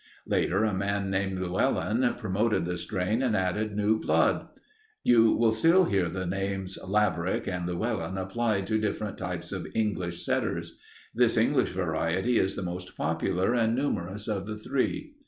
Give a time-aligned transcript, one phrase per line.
[0.25, 4.47] Later a man named Llewellyn promoted the strain and added new blood.
[5.03, 10.25] You will still hear the names Laverack and Llewellyn applied to different types of English
[10.25, 10.79] setters.
[11.13, 15.13] This English variety is the most popular and numerous of the three.